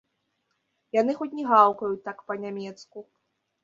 Яны 0.99 1.15
хоць 1.21 1.31
не 1.41 1.45
гаўкаюць 1.53 2.03
так 2.11 2.27
па-нямецку. 2.33 3.09